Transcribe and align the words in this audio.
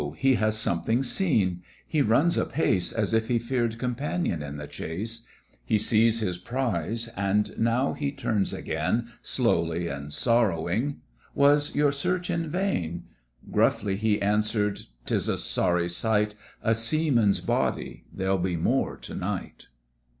he 0.17 0.33
has 0.33 0.57
something 0.57 1.03
seen; 1.03 1.61
he 1.87 2.01
runs 2.01 2.35
apace, 2.35 2.91
As 2.91 3.13
if 3.13 3.27
he 3.27 3.37
fear'd 3.37 3.77
companion 3.77 4.41
in 4.41 4.57
the 4.57 4.65
chase; 4.65 5.27
He 5.63 5.77
sees 5.77 6.21
his 6.21 6.39
prize, 6.39 7.07
and 7.15 7.55
now 7.59 7.93
he 7.93 8.11
turns 8.11 8.51
again, 8.51 9.11
Slowly 9.21 9.87
and 9.89 10.11
sorrowing 10.11 11.01
"Was 11.35 11.75
your 11.75 11.91
search 11.91 12.31
in 12.31 12.49
vain?" 12.49 13.03
Gruffly 13.51 13.95
he 13.95 14.19
answers, 14.19 14.87
"'Tis 15.05 15.27
a 15.29 15.37
sorry 15.37 15.87
sight! 15.87 16.33
A 16.63 16.73
seaman's 16.73 17.39
body: 17.39 18.05
there'll 18.11 18.39
be 18.39 18.57
more 18.57 18.97
to 18.97 19.13
night!" 19.13 19.67